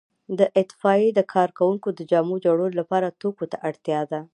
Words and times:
د 0.39 0.41
اطفائیې 0.61 1.09
د 1.17 1.19
کارکوونکو 1.33 1.89
د 1.97 1.99
جامو 2.11 2.35
جوړولو 2.45 2.77
لپاره 2.81 3.15
توکو 3.21 3.45
ته 3.51 3.57
اړتیا 3.69 4.01
ده. 4.11 4.21